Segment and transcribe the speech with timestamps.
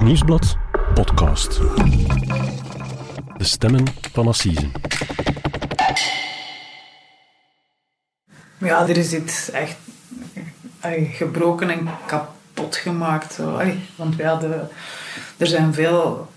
[0.00, 0.56] Het Nieuwsblad
[0.94, 1.60] podcast.
[3.36, 4.70] De stemmen van Assise.
[8.58, 9.76] Ja, er is iets echt
[10.80, 13.40] ay, gebroken en kapot gemaakt.
[13.40, 14.64] Ay, want ja, de,
[15.36, 16.30] er zijn veel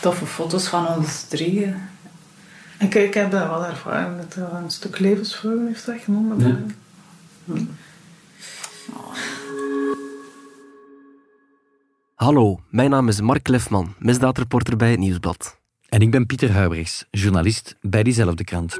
[0.00, 1.76] toffe foto's van ons drieën.
[2.78, 6.48] Ik, ik heb dat wel ervaren dat er een stuk levensvreugde heeft weggenomen.
[6.48, 6.56] Ja.
[7.44, 7.64] Hm.
[12.18, 15.58] Hallo, mijn naam is Mark Lefman, misdaadreporter bij het Nieuwsblad.
[15.88, 18.78] En ik ben Pieter Huibrechts, journalist bij diezelfde krant.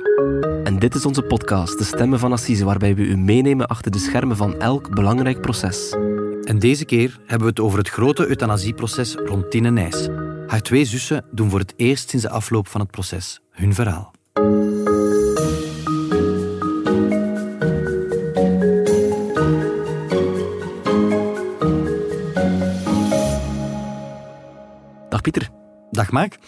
[0.65, 3.98] En dit is onze podcast, De Stemmen van Assise, waarbij we u meenemen achter de
[3.98, 5.93] schermen van elk belangrijk proces.
[6.43, 10.09] En deze keer hebben we het over het grote euthanasieproces rond Tine Nijs.
[10.46, 14.12] Haar twee zussen doen voor het eerst sinds de afloop van het proces hun verhaal.
[25.30, 25.50] Pieter.
[25.91, 26.38] Dag Mark.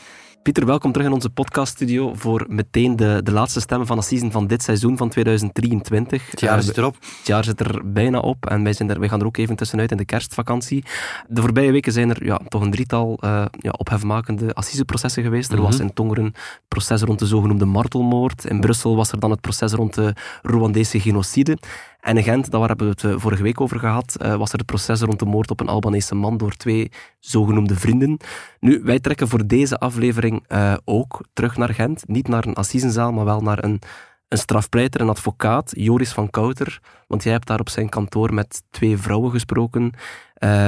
[0.42, 4.47] Pieter, welkom terug in onze podcaststudio voor meteen de, de laatste stemmen van Assisen van
[4.47, 6.31] dit seizoen van 2023.
[6.31, 6.97] Het jaar Eh, zit erop.
[7.19, 9.56] Het jaar zit er bijna op en wij, zijn er, wij gaan er ook even
[9.56, 10.84] tussenuit in de kerstvakantie.
[11.28, 15.53] De voorbije weken zijn er ja, toch een drietal eh, ja, ophefmakende assiseprocessen geweest.
[15.53, 15.83] Er was Mhm.
[15.83, 18.44] in Tongeren het proces rond de zogenoemde martelmoord.
[18.44, 21.59] In Brussel was er dan het proces rond de Rwandese genocide.
[22.01, 24.59] En in Gent, daar hebben we het eh, vorige week over gehad, eh, was er
[24.59, 28.17] het proces rond de moord op een Albanese man door twee zogenoemde vrienden.
[28.61, 32.09] Nu, wij trekken voor deze aflevering eh, ook terug naar Gent.
[32.09, 33.81] Niet naar een assisenzaal, maar wel naar een
[34.28, 36.81] een strafpleiter, een advocaat, Joris van Kouter.
[37.06, 39.93] Want jij hebt daar op zijn kantoor met twee vrouwen gesproken,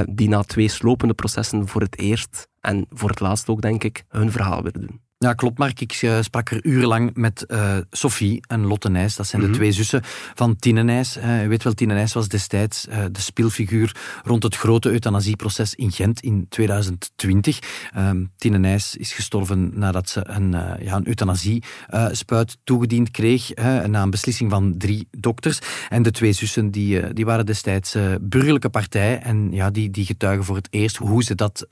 [0.08, 4.05] die na twee slopende processen voor het eerst, en voor het laatst ook denk ik,
[4.08, 5.00] hun verhaal willen doen.
[5.23, 5.81] Ja, klopt Mark.
[5.81, 9.17] Ik eh, sprak er urenlang met eh, Sophie en Lotte Nijs.
[9.17, 9.51] Dat zijn Mhm.
[9.51, 10.01] de twee zussen
[10.34, 11.15] van Tine Nijs.
[11.15, 16.20] Je weet wel, Tine Nijs was destijds de speelfiguur rond het grote euthanasieproces in Gent
[16.20, 17.59] in 2020.
[17.95, 20.50] Ehm Tine Nijs is gestorven nadat ze een,
[20.81, 23.55] ja, een euthanasiespuit toegediend kreeg,
[23.87, 25.59] na een beslissing van drie dokters.
[25.88, 30.44] En de twee zussen die, die waren destijds burgerlijke partij en ja, die, die getuigen
[30.44, 31.66] voor het eerst hoe ze dat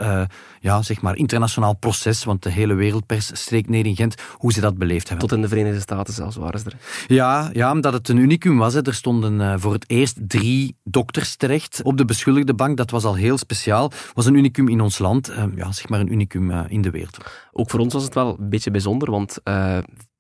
[0.61, 4.61] ja, zeg maar internationaal proces, want de hele wereldpers streek neer in Gent, hoe ze
[4.61, 5.29] dat beleefd hebben.
[5.29, 6.77] Tot in de Verenigde Staten zelfs waren ze er.
[7.07, 8.75] Ja, ja, omdat het een unicum was.
[8.75, 8.87] Hè.
[8.87, 12.77] Er stonden eh, voor het eerst drie dokters terecht op de beschuldigde bank.
[12.77, 13.93] Dat was al heel speciaal.
[14.15, 15.29] was een unicum in ons land.
[15.29, 17.17] Eh, ja, zeg maar een unicum eh, in de wereld.
[17.53, 19.39] Ook voor ons was het wel een beetje bijzonder, want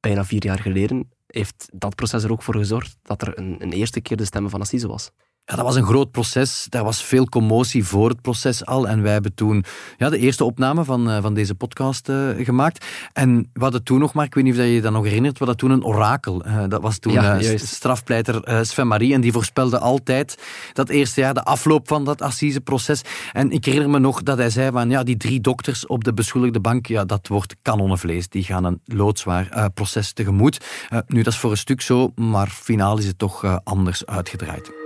[0.01, 3.73] bijna vier jaar geleden heeft dat proces er ook voor gezorgd dat er een, een
[3.73, 5.11] eerste keer de stemmen van Assise was.
[5.50, 6.66] Ja, dat was een groot proces.
[6.69, 8.88] Daar was veel commotie voor het proces al.
[8.88, 9.65] En wij hebben toen
[9.97, 12.87] ja, de eerste opname van, eh, van deze podcast eh, gemaakt.
[13.12, 15.39] En we hadden toen nog, maar ik weet niet of je je dat nog herinnert,
[15.39, 16.44] we hadden toen een orakel.
[16.44, 19.15] Eh, dat was toen Ja, strafpleiter Sven Marie.
[19.15, 23.03] En die voorspelde altijd dat eerste jaar de afloop van dat assiseproces.
[23.33, 26.15] En ik herinner me nog dat hij zei van ja, die drie dokters op de
[26.15, 28.28] beschuldigde bank, ja, dat wordt kanonnenvlees.
[28.28, 30.65] Die gaan een loodzwaar proces tegemoet.
[31.06, 34.80] Nu, dat is voor een stuk zo, maar finaal is het toch anders uitgedraaid.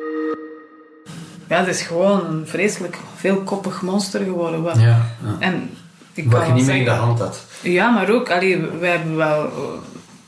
[1.49, 4.63] Ja, het is gewoon een vreselijk veelkoppig monster geworden.
[4.63, 5.07] Wat- Ja,
[5.39, 5.71] En
[6.13, 7.45] ik wat je niet meer in de hand had.
[7.63, 9.51] Ja, maar ook, allee, wij hebben wel...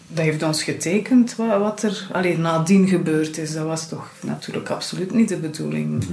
[0.09, 3.53] Dat heeft ons getekend wat, wat er allee, nadien gebeurd is.
[3.53, 6.05] Dat was toch natuurlijk absoluut niet de bedoeling.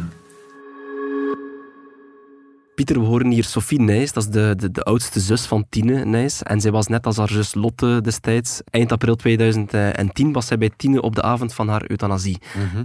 [2.76, 6.06] Pieter, we horen hier Sophie Nijs, dat is de, de, de oudste zus van Tine
[6.06, 6.44] Nijs.
[6.44, 8.62] En zij was net als haar zus Lotte destijds.
[8.70, 12.38] Eind april 2010 was zij bij Tine op de avond van haar euthanasie.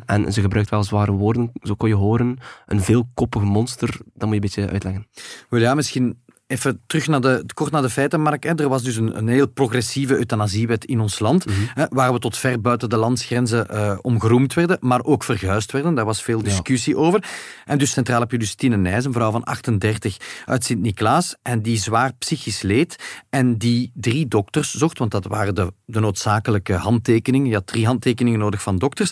[0.07, 2.39] En ze gebruikt wel zware woorden, zo kon je horen.
[2.67, 5.07] Een veelkoppig monster, dat moet je een beetje uitleggen.
[5.49, 8.43] Wel ja, misschien even terug naar de, kort naar de feiten, Mark.
[8.43, 8.55] Hè.
[8.55, 11.45] Er was dus een, een heel progressieve euthanasiewet in ons land,
[11.75, 15.95] hè, waar we tot ver buiten de landsgrenzen eh omgeroemd werden, maar ook verguisd werden.
[15.95, 17.25] Daar was veel discussie over.
[17.65, 21.63] En dus centraal heb je dus Tine Nijs, een vrouw van 38 uit Sint-Niklaas, en
[21.63, 26.75] die zwaar psychisch leed en die drie dokters zocht, want dat waren de, de noodzakelijke
[26.75, 27.49] handtekeningen.
[27.49, 29.11] Je had drie handtekeningen nodig van dokters,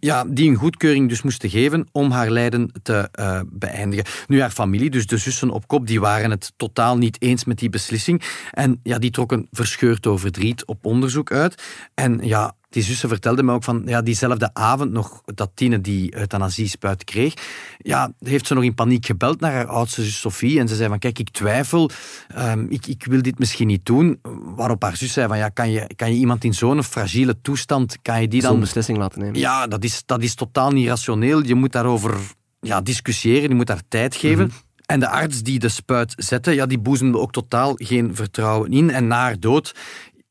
[0.00, 4.04] ja, die een goedkeuring dus moesten geven om haar lijden te eh, beëindigen.
[4.26, 7.58] Nu, haar familie, dus de zussen op kop, die waren het totaal niet eens met
[7.58, 8.22] die beslissing.
[8.50, 11.62] En ja, die trokken verscheurd door verdriet op onderzoek uit.
[11.94, 16.16] En ja, die zussen vertelden me ook van, ja, diezelfde avond nog dat Tine die
[16.16, 17.34] euthanasiespuit kreeg,
[17.78, 20.88] ja, heeft ze nog in paniek gebeld naar haar oudste zus Sophie en ze zei
[20.88, 21.90] van, kijk, ik twijfel,
[22.28, 24.20] ehm, ik, ik wil dit misschien niet doen.
[24.56, 27.96] Waarop haar zus zei van, ja, kan je, kan je iemand in zo'n fragiele toestand,
[28.02, 28.60] kan je die Zo'n dan...
[28.60, 29.38] beslissing laten nemen.
[29.38, 31.42] Ja, dat is, dat is totaal niet rationeel.
[31.42, 32.14] Je moet daarover
[32.60, 34.52] ja, discussiëren, je moet daar tijd geven.
[34.86, 38.90] En de arts die de spuit zette, ja, die boezemde ook totaal geen vertrouwen in.
[38.90, 39.74] En na haar dood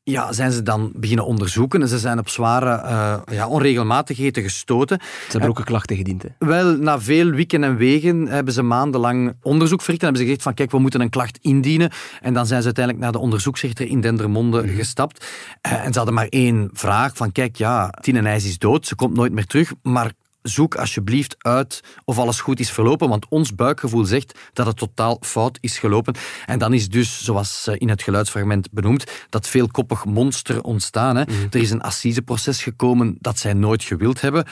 [0.04, 1.82] ja, zijn ze dan beginnen onderzoeken.
[1.82, 4.98] En ze zijn op zware uh, ja, onregelmatigheden gestoten.
[5.00, 6.22] Ze hebben ook een klachten gediend.
[6.22, 6.28] Hè?
[6.38, 10.00] Wel, na veel wieken en wegen hebben ze maandenlang onderzoek verricht.
[10.00, 11.90] En hebben ze gezegd van, kijk, we moeten een klacht indienen.
[12.20, 14.76] En dan zijn ze uiteindelijk naar de onderzoeksrechter in Dendermonde mhm.
[14.76, 15.26] gestapt.
[15.66, 18.94] Uh, en ze hadden maar één vraag van, kijk, ja, Tine Nijs is dood, ze
[18.94, 20.12] komt nooit meer terug, maar
[20.42, 25.18] zoek alsjeblieft uit of alles goed is verlopen, want ons buikgevoel zegt dat het totaal
[25.20, 26.14] fout is gelopen.
[26.46, 31.16] En dan is dus, zoals in het geluidsfragment benoemd, dat veelkoppig monster ontstaan.
[31.16, 31.22] Hè.
[31.22, 31.32] Mhm.
[31.50, 34.44] Er is een assiseproces gekomen dat zij nooit gewild hebben.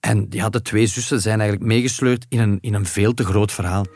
[0.00, 3.52] En ja, de twee zussen zijn eigenlijk meegesleurd in een, in een veel te groot
[3.52, 3.86] verhaal.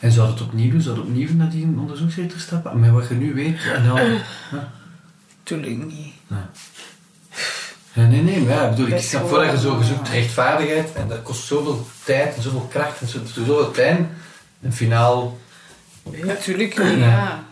[0.00, 0.80] En zou het opnieuw doen?
[0.80, 2.80] Zou het opnieuw naar die onderzoeksrechter stappen?
[2.80, 3.60] Met wat je nu weet?
[3.74, 4.18] En dan,
[5.48, 6.12] Tuurlijk niet.
[6.26, 6.40] Nee,
[7.92, 11.86] nee, maar ja, bedoel, ik voor dat je zo gezoekt rechtvaardigheid en dat kost zoveel
[12.04, 14.10] tijd en zoveel kracht en zoveel pijn.
[14.62, 15.38] En finaal...
[16.22, 16.88] Natuurlijk, ja.
[16.88, 17.44] ja.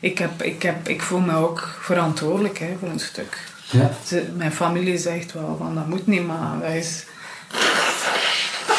[0.00, 3.38] Ik, heb, ik, heb, ik voel me ook verantwoordelijk hè, voor een stuk.
[3.70, 3.90] Ja.
[4.36, 7.04] mijn familie zegt wel van dat moet niet, maar dat is...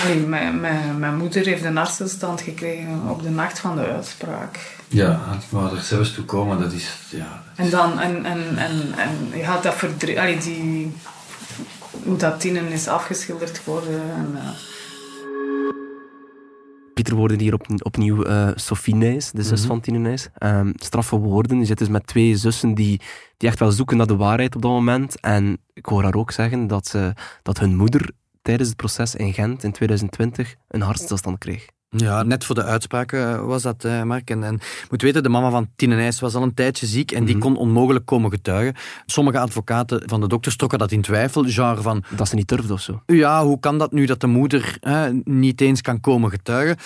[0.05, 4.75] Nee, mijn, mijn, mijn moeder heeft een hartstilstand gekregen op de nacht van de uitspraak.
[4.87, 6.91] Ja, maar er zelfs toe komen, dat is...
[7.09, 10.43] Ja, En dan, en, en, en, en je had dat verdriet...
[10.43, 10.91] die...
[12.03, 14.31] Hoe dat tienen is afgeschilderd geworden en...
[14.35, 14.49] Uh,
[16.93, 19.67] Pieter woorden hier op, opnieuw uh, Sophie Nijs, de zus mhm.
[19.67, 20.29] van Tine Nijs.
[20.39, 21.59] Um, straffe woorden.
[21.59, 23.01] Je zit dus met twee zussen die,
[23.37, 25.19] die echt wel zoeken naar de waarheid op dat moment.
[25.19, 27.13] En ik hoor haar ook zeggen dat, ze,
[27.43, 28.09] dat hun moeder
[28.47, 31.65] tijdens het proces in Gent in 2020 een hartstilstand kreeg.
[31.89, 34.29] Ja, net voor de uitspraken eh, was dat, Mark.
[34.29, 34.59] En, en
[34.89, 37.43] moet weten, de mama van Tine Nijs was al een tijdje ziek en die mhm.
[37.43, 38.75] kon onmogelijk komen getuigen.
[39.05, 42.03] Sommige advocaten van de dokters trokken dat in twijfel, genre van...
[42.15, 43.01] Dat ze niet durfde of zo?
[43.05, 44.77] Ja, hoe kan dat nu dat de moeder
[45.23, 46.77] niet eens kan komen getuigen?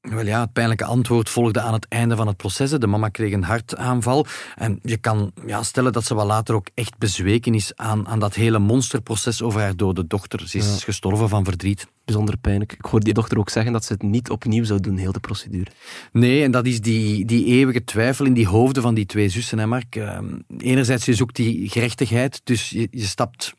[0.00, 2.70] Wel ja, het pijnlijke antwoord volgde aan het einde van het proces.
[2.70, 4.26] De mama kreeg een hartaanval.
[4.56, 8.18] En je kan ja, stellen dat ze wel later ook echt bezweken is aan, aan
[8.18, 10.48] dat hele monsterproces over haar dode dochter.
[10.48, 11.86] Ze is gestorven van verdriet.
[12.04, 12.72] Bijzonder pijnlijk.
[12.72, 15.20] Ik hoorde die dochter ook zeggen dat ze het niet opnieuw zou doen, heel de
[15.20, 15.70] procedure.
[16.12, 19.58] Nee, en dat is die, die eeuwige twijfel in die hoofden van die twee zussen,
[19.58, 19.96] hè Mark.
[19.96, 23.54] Ehm, enerzijds, je zoekt die gerechtigheid, dus je, je stapt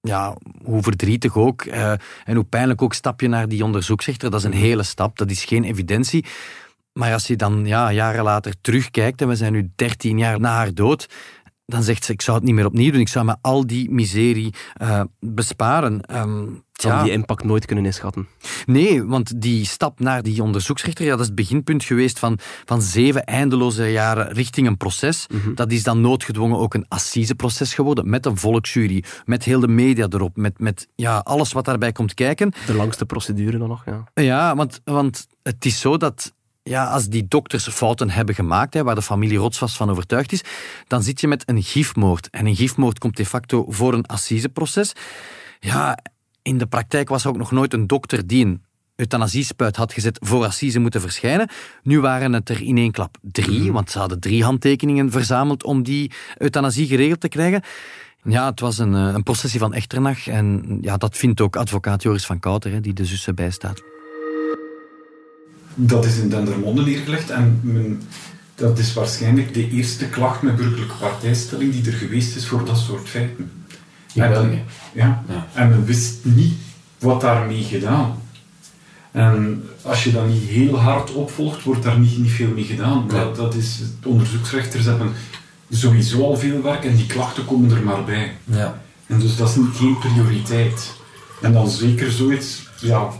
[0.00, 1.90] ja, hoe verdrietig ook uh,
[2.24, 4.30] en hoe pijnlijk ook stap je naar die onderzoeksrechter.
[4.30, 6.24] Dat is een hele stap, dat is geen evidentie.
[6.92, 10.54] Maar als je dan ja, jaren later terugkijkt, en we zijn nu 13 jaar na
[10.54, 11.08] haar dood,
[11.70, 13.00] dan zegt ze, ik zou het niet meer opnieuw doen.
[13.00, 16.00] Ik zou me al die miserie uh, besparen.
[16.16, 18.28] Um, zou die impact nooit kunnen inschatten?
[18.66, 22.82] Nee, want die stap naar die onderzoeksrechter, ja, dat is het beginpunt geweest van, van
[22.82, 25.26] zeven eindeloze jaren richting een proces.
[25.32, 25.54] Mhm.
[25.54, 30.06] Dat is dan noodgedwongen ook een assiseproces geworden, met een volksjury, met heel de media
[30.10, 32.52] erop, met, met ja, alles wat daarbij komt kijken.
[32.66, 34.04] De langste procedure dan nog, ja.
[34.14, 38.82] Ja, want, want het is zo dat ja, als die dokters fouten hebben gemaakt, hè,
[38.82, 40.42] waar de familie rotsvast van overtuigd is,
[40.86, 42.30] dan zit je met een gifmoord.
[42.30, 44.92] En een gifmoord komt de facto voor een assiseproces.
[45.60, 45.98] Ja,
[46.42, 48.62] in de praktijk was er ook nog nooit een dokter die een
[48.96, 51.48] euthanasiespuit had gezet voor assise moeten verschijnen.
[51.82, 53.72] Nu waren het er in één klap drie, mhm.
[53.72, 57.62] want ze hadden drie handtekeningen verzameld om die euthanasie geregeld te krijgen.
[58.22, 62.02] Ja, het was een, eh, een processie van Echternach en ja, dat vindt ook advocaat
[62.02, 63.82] Joris van Kouter, die de zussen bijstaat.
[65.82, 68.02] Dat is in Dendermonde neergelegd en men,
[68.54, 72.78] dat is waarschijnlijk de eerste klacht met burgerlijke partijstelling die er geweest is voor dat
[72.78, 73.50] soort feiten.
[74.14, 74.62] In België?
[74.92, 75.24] Ja.
[75.28, 75.46] ja.
[75.54, 76.54] En men wist niet
[76.98, 78.22] wat daarmee gedaan.
[79.10, 83.08] En als je dat niet heel hard opvolgt, wordt daar niet, niet veel mee gedaan.
[83.08, 85.12] Dat, dat is, onderzoeksrechters hebben
[85.70, 88.36] sowieso al veel werk en die klachten komen er maar bij.
[88.44, 88.82] Ja.
[89.06, 90.92] En dus dat is niet geen prioriteit.
[91.42, 93.12] En dan zeker zoiets, ja,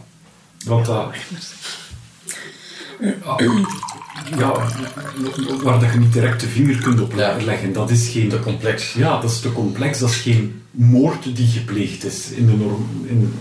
[0.64, 1.12] wat dat
[4.38, 4.52] ja,
[5.62, 7.72] waar dat je niet direct de vinger kunt op leggen.
[7.72, 8.28] Dat is geen...
[8.28, 8.92] Te complex.
[8.92, 9.98] Ja, dat is te complex.
[9.98, 12.88] Dat is geen moord die gepleegd is in de norm...
[13.06, 13.34] In,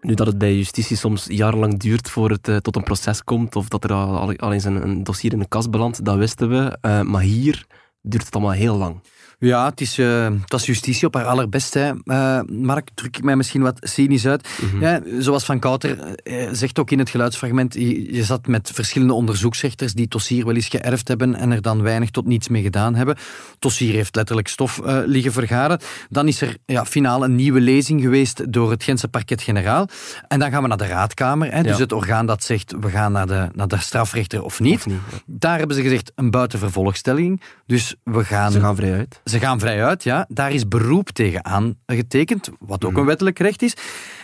[0.00, 3.56] Nu dat het bij justitie soms jarenlang duurt voor het uh, tot een proces komt,
[3.56, 6.48] of dat er al, al eens een, een, dossier in de kast belandt, dat wisten
[6.48, 6.78] we.
[6.82, 7.66] Uh, maar hier
[8.02, 9.00] duurt het allemaal heel lang.
[9.40, 11.74] Ja, het is, uh, het is justitie op haar allerbest.
[11.74, 11.92] Hè.
[12.04, 14.48] Uh, Mark, druk ik mij misschien wat cynisch uit.
[14.60, 14.80] Mhm.
[14.82, 19.14] ja, zoals Van Kouter uh, zegt ook in het geluidsfragment, je, je, zat met verschillende
[19.14, 22.94] onderzoeksrechters die Tossier wel eens geërfd hebben en er dan weinig tot niets mee gedaan
[22.94, 23.16] hebben.
[23.58, 25.80] Tossier heeft letterlijk stof liggen vergaren.
[26.08, 29.88] Dan is er ja, finaal een nieuwe lezing geweest door het Gentse parket-generaal.
[30.28, 31.52] En dan gaan we naar de raadkamer.
[31.52, 34.76] Hè, Dus het orgaan dat zegt, we gaan naar de, naar de strafrechter of niet.
[34.76, 37.42] Of niet Daar hebben ze gezegd, een buitenvervolgstelling.
[37.66, 38.52] Dus we gaan...
[38.52, 40.26] Ze gaan vrij uit ze gaan vrij uit, ja.
[40.28, 43.74] Daar is beroep tegen aangetekend, wat ook een wettelijk recht is.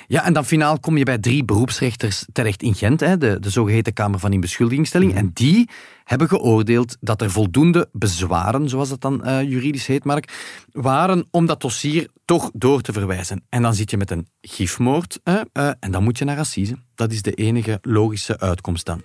[0.07, 3.51] Ja, en dan finaal kom je bij drie beroepsrechters terecht in Gent, hè, de, de
[3.51, 5.15] zogeheten Kamer van Inbeschuldigingsstelling.
[5.15, 5.69] En die
[6.05, 10.33] hebben geoordeeld dat er voldoende bezwaren, zoals dat dan uh, juridisch heet, Mark,
[10.73, 13.45] waren om dat dossier toch door te verwijzen.
[13.49, 15.41] En dan zit je met een gifmoord uh,
[15.81, 16.77] en dan moet je naar Assise.
[16.95, 19.03] Dat is de enige logische uitkomst dan.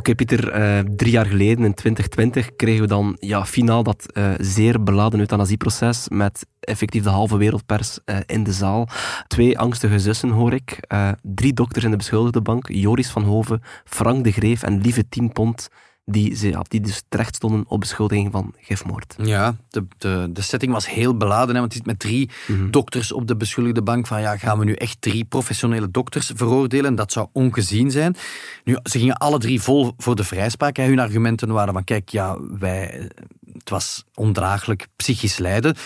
[0.00, 4.30] Oké, Pieter, uh, drie jaar geleden, in 2020, kregen we dan ja, finaal dat uh,
[4.38, 8.88] zeer beladen euthanasieproces met effectief de halve wereldpers uh, in de zaal.
[9.26, 10.78] Twee angstige zussen, hoor ik.
[11.22, 15.68] drie dokters in de beschuldigde bank, Joris van Hoven, Frank de Greef en Lieve Tienpont
[16.10, 19.14] die, ze, ja, die dus terecht stonden op beschuldiging van gifmoord.
[19.22, 22.70] Ja, de, de, de setting was heel beladen, hè, want het is met drie mhm.
[22.70, 26.94] dokters op de beschuldigde bank van ja, gaan we nu echt drie professionele dokters veroordelen?
[26.94, 28.16] Dat zou ongezien zijn.
[28.64, 30.76] Nu, ze gingen alle drie vol voor de vrijspraak.
[30.76, 30.84] Hè.
[30.84, 33.10] Hun argumenten waren van kijk, ja, wij,
[33.52, 35.76] het was ondraaglijk psychisch lijden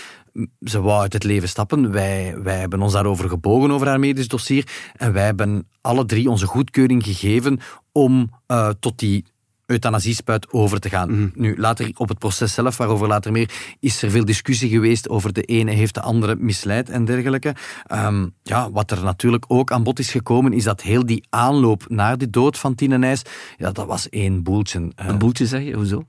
[0.61, 1.91] ze wou uit het leven stappen.
[1.91, 4.67] Wij, wij hebben ons daarover gebogen, over haar medisch dossier.
[4.97, 7.61] En wij hebben alle drie onze goedkeuring gegeven
[7.93, 9.25] om uh, tot die
[9.67, 11.11] euthanasiespuit over te gaan.
[11.11, 11.29] Mhm.
[11.35, 15.33] Nu, later op het proces zelf, waarover later meer, is er veel discussie geweest over
[15.33, 17.55] de ene heeft de andere misleid en dergelijke.
[17.93, 21.85] Um, ja, wat er natuurlijk ook aan bod is gekomen, is dat heel die aanloop
[21.89, 23.23] naar de dood van Tine Nijs,
[23.57, 24.81] ja, dat was één boeltje.
[24.81, 25.75] Uh, een boeltje, zeg je?
[25.75, 26.05] Hoezo?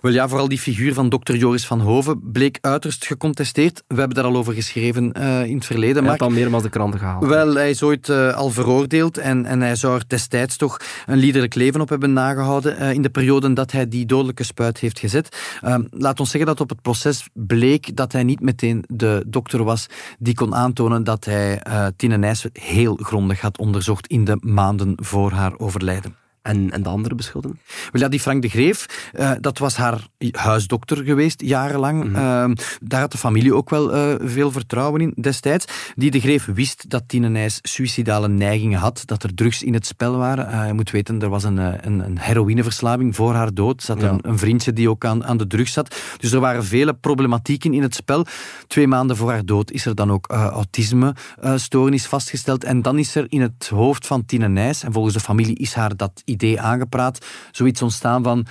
[0.00, 3.82] Wel ja, vooral die figuur van dokter Joris van Hoven bleek uiterst gecontesteerd.
[3.86, 6.02] We hebben daar al over geschreven uh, in het verleden.
[6.02, 7.26] Hij heeft al meermaals de kranten gehaald.
[7.26, 11.18] Wel, hij is ooit uh, al veroordeeld en, en hij zou er destijds toch een
[11.18, 15.58] liederlijk leven op hebben nagehouden in de periode dat hij die dodelijke spuit heeft gezet.
[15.64, 19.64] Uh, laat ons zeggen dat op het proces bleek dat hij niet meteen de dokter
[19.64, 19.86] was
[20.18, 25.30] die kon aantonen dat hij uh, Tine heel grondig had onderzocht in de maanden voor
[25.30, 26.19] haar overlijden.
[26.42, 27.60] En, en de andere beschuldigden?
[27.92, 32.04] Wel ja, die Frank de Greef, uh, dat was haar huisdokter geweest, jarenlang.
[32.04, 32.50] Mm -hmm.
[32.50, 35.64] uh, daar had de familie ook wel uh, veel vertrouwen in destijds.
[35.94, 39.86] Die de Greef wist dat Tine Nijs suïcidale neigingen had, dat er drugs in het
[39.86, 40.66] spel waren.
[40.66, 43.82] je moet weten, er was een, een, een heroïneverslaving voor haar dood.
[43.82, 44.08] Zat ja.
[44.08, 45.96] een, een, vriendje die ook aan, aan de drugs zat.
[46.18, 48.26] Dus er waren vele problematieken in het spel.
[48.66, 52.64] Twee maanden voor haar dood is er dan ook autisme-stoornis vastgesteld.
[52.64, 55.74] En dan is er in het hoofd van Tine Nijs, en volgens de familie is
[55.74, 57.26] haar dat idee aangepraat.
[57.50, 58.46] Zoiets ontstaan van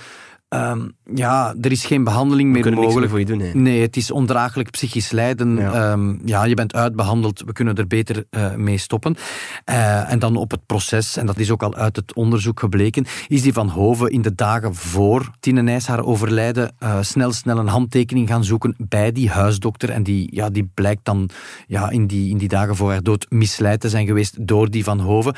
[0.54, 3.10] Um, ja, er is geen behandeling meer mogelijk.
[3.10, 3.62] voor je doen?
[3.62, 5.56] Nee, het is ondraaglijk psychisch lijden.
[5.56, 9.16] Ja, um, ja je bent uitbehandeld, we kunnen er beter uh, mee stoppen.
[9.70, 13.06] Uh, en dan op het proces, en dat is ook al uit het onderzoek gebleken,
[13.28, 17.58] is die van Hoven in de dagen voor Tine Nijs haar overlijden uh, snel, snel
[17.58, 19.90] een handtekening gaan zoeken bij die huisdokter.
[19.90, 21.30] En die, ja, die blijkt dan
[21.66, 24.84] ja, in, die, in die dagen voor haar dood misleid te zijn geweest door die
[24.84, 25.34] van Hoven.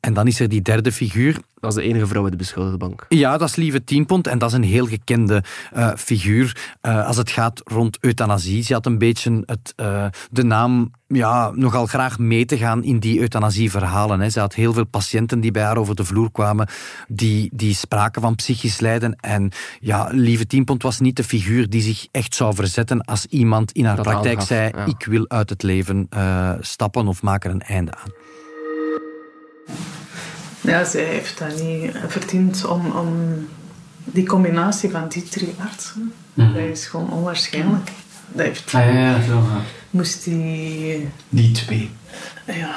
[0.00, 2.78] En dan is er die derde figuur, dat is de enige vrouw uit de beschuldigde
[2.78, 3.06] bank.
[3.08, 5.42] Ja, dat is Lieve Tienpont en dat is een heel gekende
[5.76, 8.62] uh, figuur uh, als het gaat rond euthanasie.
[8.62, 12.98] Ze had een beetje het, uh, de naam ja, nogal graag mee te gaan in
[12.98, 14.20] die euthanasieverhalen.
[14.20, 14.30] Hè.
[14.30, 16.68] Ze had heel veel patiënten die bij haar over de vloer kwamen,
[17.08, 19.16] die, die spraken van psychisch lijden.
[19.20, 23.72] En ja, Lieve Tienpont was niet de figuur die zich echt zou verzetten als iemand
[23.72, 24.84] in haar dat praktijk zei, ja.
[24.84, 26.08] ik wil uit het leven
[26.60, 28.10] stappen of maak er een einde aan.
[30.66, 33.48] Ja, zij heeft dat niet verdiend om, om
[34.04, 36.12] die combinatie van die drie artsen.
[36.34, 37.90] Mm Dat is gewoon onwaarschijnlijk.
[38.28, 39.42] Dat heeft, ah, ja, ja, zo.
[39.90, 41.08] Moest die...
[41.28, 41.90] Die twee.
[42.46, 42.74] Ja.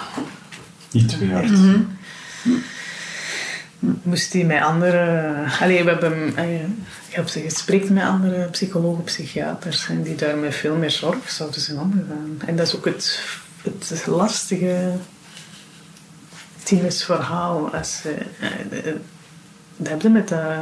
[0.89, 1.57] Die twee artsen.
[1.57, 1.89] Mm
[2.43, 2.63] -hmm.
[4.03, 5.33] Moest die met andere...
[5.59, 6.27] Allee, we hebben...
[7.07, 9.89] Ik heb ze gesprek met andere psychologen, psychiaters.
[9.89, 12.41] En die daar met veel meer zorg zouden zijn omgegaan.
[12.45, 13.21] En dat is ook het,
[13.63, 14.91] het lastige
[16.69, 17.69] Tines verhaal.
[17.73, 18.13] Als, uh,
[19.77, 20.53] dat heb je met dat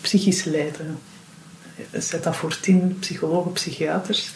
[0.00, 0.98] psychisch lijden.
[1.92, 4.32] Zet dat voor tien psychologen, psychiaters.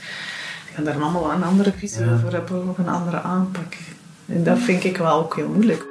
[0.66, 2.14] Die gaan daar allemaal een andere visie ja.
[2.14, 3.74] over hebben, of een andere aanpak.
[4.26, 5.86] En dat vind ik wel ook heel moeilijk.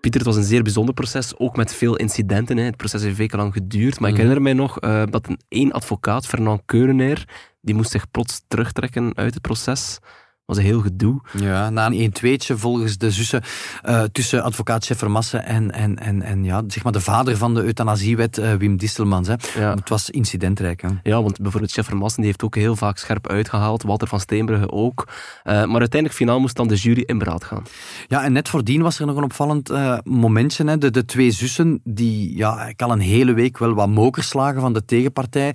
[0.00, 2.56] Pieter, het was een zeer bijzonder proces, ook met veel incidenten.
[2.56, 2.64] Hè.
[2.64, 4.00] Het proces heeft wekenlang geduurd.
[4.00, 4.26] Maar ik mhm.
[4.26, 7.28] herinner mij nog uh, dat een één advocaat, Fernand Keurenair,
[7.60, 9.98] die moest zich plots terugtrekken uit het proces
[10.44, 11.20] was een heel gedoe.
[11.38, 13.42] Ja, na een 1 2 volgens de zussen
[13.84, 17.62] uh, tussen advocaat Scheffermassen en, en, en, en ja, zeg maar de vader van de
[17.62, 19.28] euthanasiewet, uh, Wim Distelmans.
[19.28, 19.34] Hè.
[19.58, 19.74] Ja.
[19.74, 20.82] Het was incidentrijk.
[20.82, 20.88] Hè.
[21.02, 25.08] Ja, want bijvoorbeeld Scheffermassen die heeft ook heel vaak scherp uitgehaald, Walter van Steenbrugge ook.
[25.08, 25.12] Uh,
[25.44, 27.62] maar uiteindelijk finaal moest dan de jury in beraad gaan.
[28.08, 29.72] Ja, en net voordien was er nog een opvallend
[30.04, 30.64] momentje.
[30.64, 30.78] Hè.
[30.78, 34.72] De, de twee zussen die ja, ik al een hele week wel wat mokerslagen van
[34.72, 35.54] de tegenpartij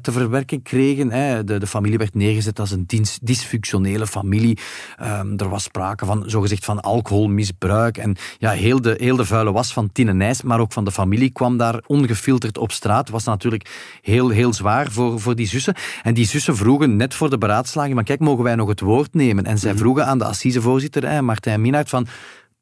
[0.00, 1.10] te verwerken kregen.
[1.10, 1.44] Hè.
[1.44, 2.86] De, de familie werd neergezet als een
[3.22, 4.58] dysfunctionele familie familie.
[4.96, 7.96] Ehm, er was sprake van, zogezegd, van alcoholmisbruik.
[7.96, 10.92] En ja, heel de, heel de vuile was van Tine Nijs, maar ook van de
[10.92, 13.08] familie kwam daar ongefilterd op straat.
[13.08, 15.74] was natuurlijk heel, heel zwaar voor, voor die zussen.
[16.02, 19.14] En die zussen vroegen net voor de beraadslaging, maar kijk, mogen wij nog het woord
[19.14, 19.44] nemen?
[19.44, 19.80] En zij mhm.
[19.80, 22.06] vroegen aan de assisevoorzitter, Martijn Minaert, van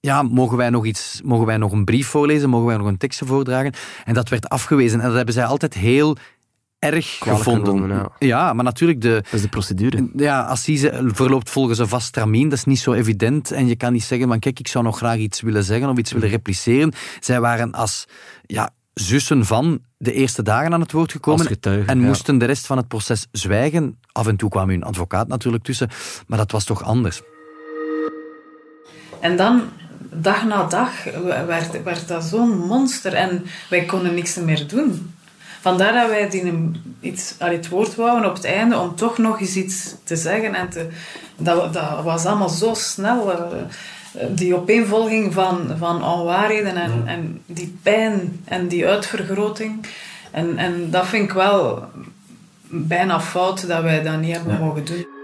[0.01, 2.97] ja, mogen wij nog iets, mogen wij nog een brief voorlezen, mogen wij nog een
[2.97, 3.73] tekst voordragen?
[4.05, 5.01] En dat werd afgewezen.
[5.01, 6.17] En dat hebben zij altijd heel
[6.79, 8.09] erg gevonden.
[8.19, 8.53] ja.
[8.53, 9.01] maar natuurlijk...
[9.01, 10.11] De, dat is de procedure.
[10.17, 12.49] Ja, assise verloopt volgens een vast tramien.
[12.49, 13.51] Dat is niet zo evident.
[13.51, 15.97] En je kan niet zeggen van kijk, ik zou nog graag iets willen zeggen of
[15.97, 16.93] iets willen repliceren.
[17.21, 18.07] Zij waren als
[18.47, 22.77] ja, zussen van de eerste dagen aan het woord gekomen en moesten de rest van
[22.77, 23.99] het proces zwijgen.
[24.13, 25.89] Af en toe kwam hun advocaat natuurlijk tussen,
[26.27, 27.23] maar dat was toch anders.
[29.21, 29.63] En dan
[30.11, 31.05] dag na dag
[31.47, 35.13] werd, werd dat zo'n monster en wij konden niks meer doen.
[35.61, 39.57] Vandaar dat wij die iets, het woord wouden op het einde om toch nog eens
[39.57, 40.55] iets te zeggen.
[40.55, 40.89] En te,
[41.37, 43.33] dat, dat was allemaal zo snel.
[43.33, 43.47] Eh,
[44.29, 49.87] die opeenvolging van, van onwaarheden en, en die pijn en die uitvergroting.
[50.31, 51.85] En, en dat vind ik wel
[52.69, 55.18] bijna fout dat wij dat niet hebben mogen doen.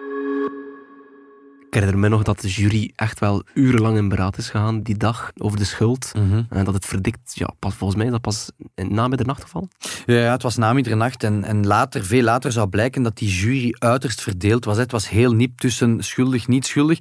[1.74, 4.96] Ik herinner me nog dat de jury echt wel urenlang in beraad is gegaan die
[4.96, 6.12] dag over de schuld.
[6.16, 6.42] Mhm.
[6.48, 9.68] En dat het verdikt, ja, pas, volgens mij dat pas na middernacht geval.
[10.06, 11.24] Ja, ja, het was na middernacht.
[11.24, 14.76] En, en later, veel later zou blijken dat die jury uiterst verdeeld was.
[14.76, 16.98] Het was heel niep tussen schuldig, niet schuldig.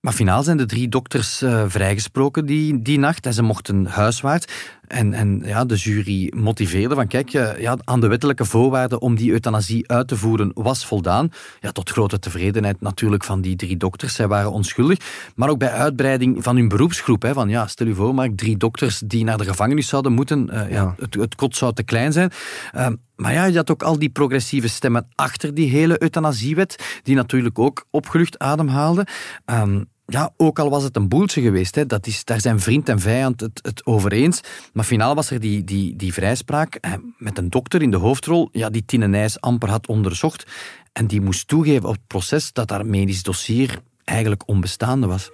[0.00, 4.46] Maar finaal zijn de drie dokters uh, vrijgesproken die, die nacht en ze mochten huiswaarts.
[4.90, 9.30] En, en ja, de jury motiveerde van kijk, ja, aan de wettelijke voorwaarden om die
[9.30, 11.30] euthanasie uit te voeren was voldaan.
[11.60, 14.14] Ja, tot grote tevredenheid natuurlijk van die drie dokters.
[14.14, 14.98] Zij waren onschuldig.
[15.34, 17.22] Maar ook bij uitbreiding van hun beroepsgroep.
[17.22, 20.50] Hè, van ja, stel u voor, maar drie dokters die naar de gevangenis zouden moeten.
[20.52, 22.30] Uh, ja, het, het kot zou te klein zijn.
[22.76, 27.14] Uh, maar ja, je had ook al die progressieve stemmen achter die hele euthanasiewet, die
[27.14, 29.06] natuurlijk ook opgelucht ademhaalden.
[29.44, 32.88] Um, ja, ook al was het een boeltje geweest, hè, dat is, daar zijn vriend
[32.88, 34.40] en vijand het, het over eens.
[34.72, 36.80] Maar finaal was er die, die, die vrijspraak
[37.18, 40.46] met een dokter in de hoofdrol, ja, die Tine Nijs amper had onderzocht.
[40.92, 45.30] En die moest toegeven op het proces dat haar medisch dossier eigenlijk onbestaande was.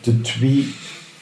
[0.00, 0.74] De twee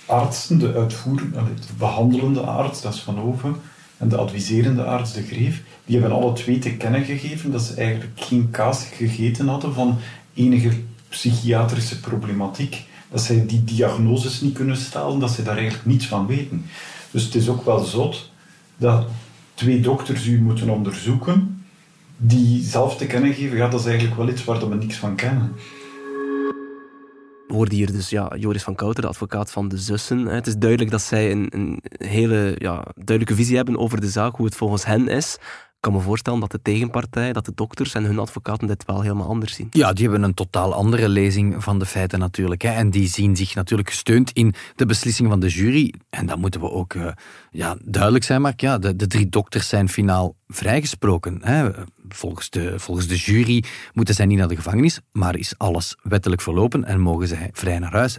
[0.07, 3.57] artsen, de uitvoerende, de behandelende arts, dat is Van Oven,
[3.97, 7.75] en de adviserende arts, de Greef, die hebben alle twee te kennen gegeven dat ze
[7.75, 9.99] eigenlijk geen kaas gegeten hadden van
[10.35, 10.71] enige
[11.09, 16.27] psychiatrische problematiek, dat zij die diagnoses niet kunnen stellen, dat ze daar eigenlijk niets van
[16.27, 16.65] weten.
[17.11, 18.31] Dus het is ook wel zot
[18.77, 19.07] dat
[19.55, 21.65] twee dokters u moeten onderzoeken,
[22.17, 25.17] die zelf te kennen geven, ja, dat is eigenlijk wel iets waar we niks van
[25.17, 25.53] kennen.
[27.49, 30.27] We hoorden hier dus ja, Joris van Kouter, de advocaat van de zussen.
[30.27, 34.37] Het is duidelijk dat zij een, een hele ja, duidelijke visie hebben over de zaak,
[34.37, 35.39] hoe het volgens hen is.
[35.81, 39.29] Kan me voorstellen dat de tegenpartij, dat de dokters en hun advocaten dit wel helemaal
[39.29, 39.67] anders zien.
[39.71, 42.63] Ja, die hebben een totaal andere lezing van de feiten natuurlijk.
[42.63, 42.71] Hè.
[42.71, 45.95] En die zien zich natuurlijk gesteund in de beslissing van de jury.
[46.11, 47.09] En dat moeten we ook uh,
[47.51, 51.39] ja, duidelijk zijn, maar ja, de, de drie dokters zijn finaal vrijgesproken.
[51.43, 51.71] Hè.
[52.09, 56.41] Volgens, de, volgens de jury moeten zij niet naar de gevangenis, maar is alles wettelijk
[56.41, 58.19] verlopen en mogen zij vrij naar huis.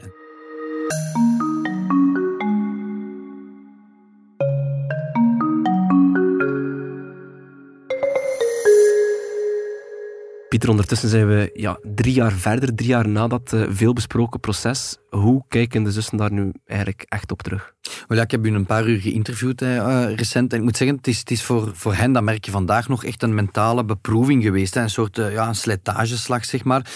[10.49, 14.97] Pieter, ondertussen zijn we ja, drie jaar verder, drie jaar na dat uh, veelbesproken proces.
[15.09, 17.73] Hoe kijken de zussen daar nu eigenlijk echt op terug?
[18.07, 20.53] Wel, ja, ik heb u een paar uur geïnterviewd uh, recent.
[20.53, 22.88] En ik moet zeggen, het is, het is voor, voor hen, dat merk je vandaag
[22.88, 24.75] nog, echt een mentale beproeving geweest.
[24.75, 26.91] Een soort ja, slijtageslag, zeg maar.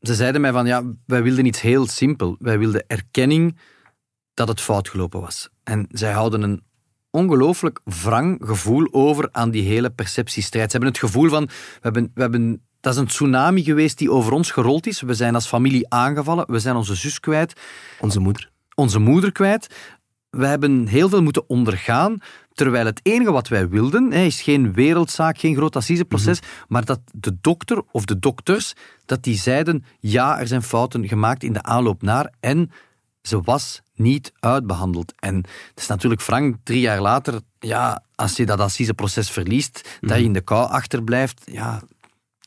[0.00, 2.36] Ze zeiden mij van, ja, wij wilden iets heel simpel.
[2.38, 3.58] Wij wilden erkenning
[4.34, 5.48] dat het fout gelopen was.
[5.64, 6.62] En zij houden een
[7.10, 10.70] ongelooflijk wrang gevoel over aan die hele perceptiestrijd.
[10.70, 14.10] Ze hebben het gevoel van, we hebben, we hebben dat is een tsunami geweest die
[14.10, 15.00] over ons gerold is.
[15.00, 16.44] We zijn als familie aangevallen.
[16.48, 17.60] We zijn onze zus kwijt.
[18.00, 18.50] Onze moeder.
[18.74, 19.74] Onze moeder kwijt.
[20.30, 22.18] We hebben heel veel moeten ondergaan.
[22.52, 27.00] Terwijl het enige wat wij wilden, is geen wereldzaak, geen groot assiseproces, mm maar dat
[27.12, 28.72] de dokter of de dokters,
[29.06, 32.70] dat die zeiden, ja, er zijn fouten gemaakt in de aanloop naar en
[33.22, 35.12] ze was niet uitbehandeld.
[35.18, 40.10] En het is natuurlijk frank, drie jaar later, ja, als je dat assiseproces verliest, dat
[40.10, 40.24] je mhm.
[40.24, 41.82] in de kou achterblijft, ja,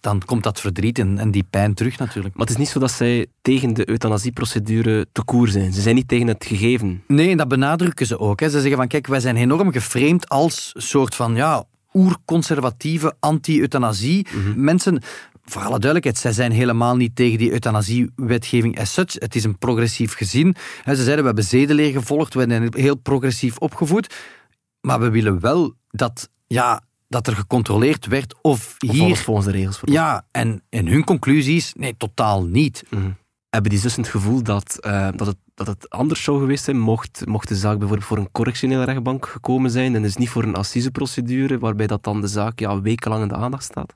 [0.06, 2.36] dan komt dat verdriet en, en, die pijn terug natuurlijk.
[2.36, 5.74] Maar het is niet zo dat zij tegen de euthanasieprocedure te koer zijn.
[5.74, 7.04] Ze zijn niet tegen het gegeven.
[7.08, 8.39] Nee, en dat benadrukken ze ook.
[8.39, 8.50] Hè.
[8.50, 11.63] Ze zeggen van, kijk, wij zijn enorm geframed als soort van, ja,
[11.94, 14.28] oerconservatieve anti-euthanasie.
[14.32, 14.63] Mhm.
[14.63, 15.02] Mensen,
[15.44, 19.13] voor alle duidelijkheid, zij zijn helemaal niet tegen die euthanasiewetgeving as such.
[19.13, 20.56] Het is een progressief gezin.
[20.86, 24.15] Ze zeiden, we hebben zedeleer gevolgd, we zijn heel progressief opgevoed.
[24.82, 29.15] Maar we willen wel dat ja, dat er gecontroleerd werd of Of hier...
[29.15, 29.80] volgens de regels.
[29.84, 32.84] Ja, en, en hun conclusie is, nee, totaal niet.
[32.89, 33.10] Mhm.
[33.50, 36.80] Hebben die zussen het gevoel dat, eh, dat, het, dat het anders zou geweest zijn
[36.80, 40.44] mocht, mocht de zaak bijvoorbeeld voor een correctionele rechtbank gekomen zijn en dus niet voor
[40.44, 43.96] een assiseprocedure, waarbij dat dan de zaak ja, wekenlang in de aandacht staat?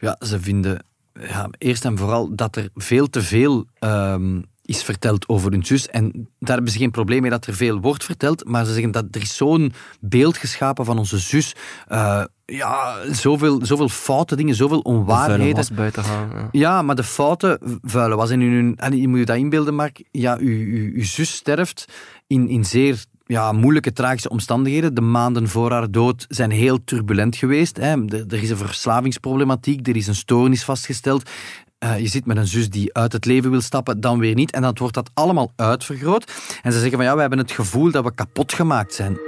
[0.00, 0.84] Ja, ze vinden
[1.20, 5.88] ja, eerst en vooral dat er veel te veel ehm, is verteld over hun zus.
[5.88, 8.90] En daar hebben ze geen probleem mee dat er veel wordt verteld, maar ze zeggen
[8.90, 11.54] dat er is zo'n beeld geschapen van onze zus.
[11.86, 15.74] Eh, ja, zoveel, zoveel foute dingen, zoveel onwaarheden.
[15.74, 16.30] buiten gaan.
[16.32, 16.48] Ja.
[16.52, 18.76] Ja, maar de fouten, vuile was in hun...
[18.76, 20.02] En je moet je dat inbeelden, Mark.
[20.10, 21.84] Ja, uw, uw, uw zus sterft
[22.26, 24.94] in, in zeer ja, moeilijke, tragische omstandigheden.
[24.94, 27.76] De maanden voor haar dood zijn heel turbulent geweest.
[27.76, 28.06] Hè.
[28.06, 31.30] Er, er is een verslavingsproblematiek, er is een stoornis vastgesteld.
[31.78, 34.50] Eh, je zit met een zus die uit het leven wil stappen, dan weer niet.
[34.50, 36.32] En dan wordt dat allemaal uitvergroot.
[36.62, 39.18] En ze zeggen van ja, we hebben het gevoel dat we kapot gemaakt zijn.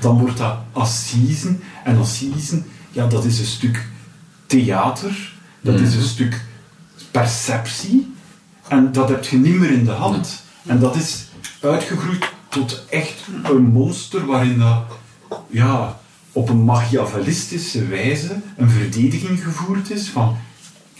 [0.00, 1.60] Dan wordt dat assisen.
[1.84, 3.86] En assisen, ja, dat is een stuk
[4.46, 5.34] theater.
[5.60, 6.44] Dat is een stuk
[7.10, 8.14] perceptie.
[8.68, 10.42] En dat heb je niet meer in de hand.
[10.66, 11.25] En dat is
[11.60, 14.82] uitgegroeid tot echt een monster waarin dat,
[15.50, 15.98] ja,
[16.32, 20.36] op een machiavellistische wijze een verdediging gevoerd is van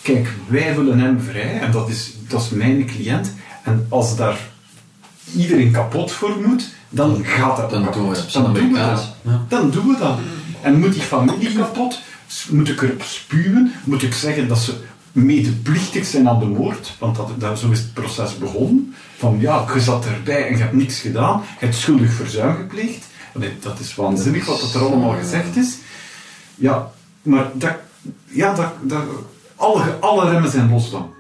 [0.03, 3.33] kijk, wij willen hem vrij en dat is, dat is mijn cliënt.
[3.63, 4.39] En als daar
[5.37, 7.95] iedereen kapot voor moet, dan gaat dat Dan kapot.
[7.95, 8.25] doen we.
[8.33, 9.15] Dan doen we dat.
[9.49, 10.19] Dan doen we dat.
[10.63, 12.01] En moet die familie kapot?
[12.51, 13.73] Moet ik erop spuwen?
[13.85, 14.75] Moet ik zeggen dat ze
[15.17, 16.97] medeplichtig zijn aan de moord?
[16.99, 18.95] Want dat, dat, zo is het proces begonnen.
[19.17, 21.43] Van ja, je zat erbij en je hebt niks gedaan.
[21.59, 23.07] Je hebt schuldig verzuim gepleegd.
[23.35, 25.77] Nee, dat is waanzinnig wat er allemaal gezegd is.
[26.55, 27.77] Ja, maar dat,
[28.25, 29.03] ja, dat,
[29.57, 31.15] alle, alle remmen zijn los dan.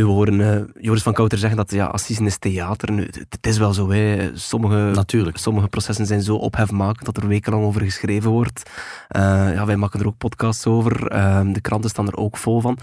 [0.00, 2.92] Nu, we horen eh, Joris van Kouter zeggen dat ja, assisen is theater.
[2.92, 3.90] Nu, het, het is wel zo.
[3.90, 4.30] Hè.
[4.34, 5.36] Sommige, Natuurlijk.
[5.36, 8.70] sommige processen zijn zo ophefmakend dat er wekenlang over geschreven wordt.
[9.08, 9.22] Eh,
[9.54, 11.06] ja, wij maken er ook podcasts over.
[11.06, 12.78] Eh, de kranten staan er ook vol van.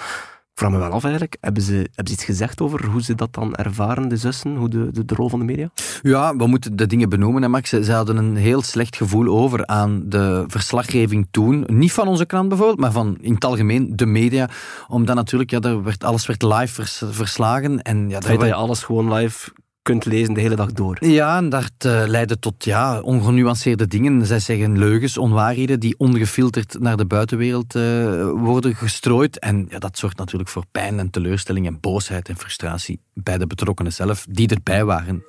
[0.58, 3.34] Vraag me wel af eigenlijk, hebben ze, hebben ze iets gezegd over hoe ze dat
[3.34, 5.70] dan ervaren, de zussen, hoe de, de, de rol van de media?
[6.02, 7.70] Ja, we moeten de dingen benoemen, hè, Max.
[7.70, 11.64] Ze, hadden een heel slecht gevoel over aan de verslaggeving toen.
[11.68, 14.50] Niet van onze krant bijvoorbeeld, maar van in het algemeen de media.
[14.88, 17.82] Omdat natuurlijk, ja, er werd, alles werd live vers- verslagen.
[17.82, 19.52] En ja, dat je alles gewoon live
[19.88, 20.98] kunt lezen de hele dag door.
[21.00, 24.26] Ja, en dat eh, leidde tot ja, ongenuanceerde dingen.
[24.26, 27.82] Zij zeggen leugens, onwaarheden die ongefilterd naar de buitenwereld eh,
[28.30, 29.40] worden gestrooid.
[29.40, 33.48] En ja, dat zorgt natuurlijk voor pijn en teleurstelling en boosheid en frustratie bij de
[33.48, 35.24] betrokkenen zelf, die erbij waren.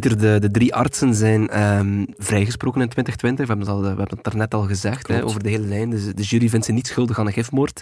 [0.00, 3.46] Pieter, de, de drie artsen zijn ehm, vrijgesproken in 2020.
[3.46, 5.90] We hebben het, al, we hebben het daarnet al gezegd, hè, over de hele lijn.
[5.90, 7.80] Dus de jury vindt ze niet schuldig aan een gifmoord.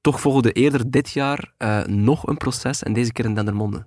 [0.00, 3.86] Toch volgde eerder dit jaar eh, nog een proces, en deze keer in Dendermonde.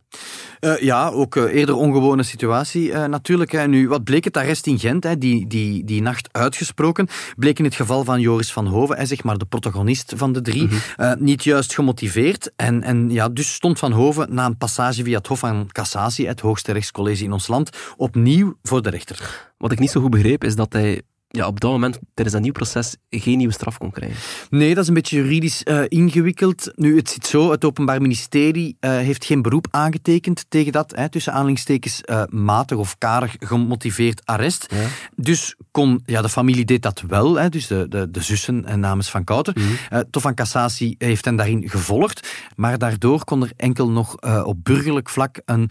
[0.60, 3.52] Eh, ja, ook eh, eerder ongewone situatie natuurlijk.
[3.52, 3.68] Hè.
[3.68, 7.08] Nu, wat bleek het arrest in Gent, hè, die, die, die nacht uitgesproken,
[7.38, 10.42] bleek in het geval van Joris van Hoven, hè, zeg maar de protagonist van de
[10.42, 12.52] drie, eh, niet juist gemotiveerd.
[12.56, 16.28] En, en ja, dus stond Van Hoven na een passage via het Hof van Cassatie,
[16.28, 17.65] het hoogste rechtscollege in ons land,
[17.98, 19.54] opnieuw voor de rechter.
[19.58, 21.02] Wat ik niet zo goed begreep, is dat hij
[21.36, 24.18] ja, op dat moment tijdens dat nieuw proces geen nieuwe straf kon krijgen.
[24.50, 26.72] Nee, dat is een beetje juridisch eh, ingewikkeld.
[26.76, 31.10] Nu, het zit zo, het Openbaar Ministerie eh, heeft geen beroep aangetekend tegen dat, hè,
[31.10, 34.66] tussen aanhalingstekens, eh, matig of karig gemotiveerd arrest.
[34.70, 34.88] Ja.
[35.16, 38.80] Dus kon, ja, de familie deed dat wel, hè, dus de, de, de zussen en
[38.80, 39.56] namens Van Kouter.
[39.58, 40.04] Mhm.
[40.10, 45.10] Tof van Cassatie heeft hen daarin gevolgd, maar daardoor kon er enkel nog op burgerlijk
[45.10, 45.70] vlak een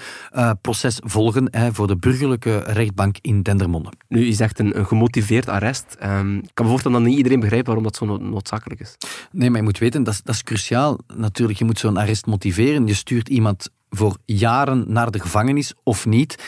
[0.60, 3.92] proces volgen hè, voor de burgerlijke rechtbank in Dendermonde.
[4.08, 5.96] Nu, je zegt een, een gemotiveerd arrest.
[5.98, 8.96] Ehm, ik kan voorstellen dat niet iedereen begrijpt waarom dat zo no- noodzakelijk is.
[9.32, 10.98] Nee, maar je moet weten, dat is, dat is cruciaal.
[11.16, 12.86] Natuurlijk, je moet zo'n arrest motiveren.
[12.86, 16.42] Je stuurt iemand voor jaren naar de gevangenis of niet.